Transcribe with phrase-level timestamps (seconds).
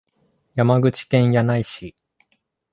[0.55, 1.95] 山口県柳井市